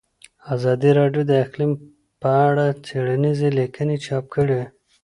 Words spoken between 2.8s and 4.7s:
څېړنیزې لیکنې چاپ کړي.